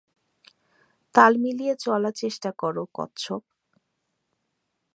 [1.15, 3.41] তাল মিলিয়ে চলার চেষ্টা করো, কচ্ছপ।